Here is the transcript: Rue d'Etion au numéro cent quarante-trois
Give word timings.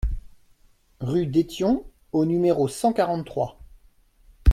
Rue 0.99 1.27
d'Etion 1.27 1.85
au 2.11 2.25
numéro 2.25 2.67
cent 2.67 2.91
quarante-trois 2.91 3.59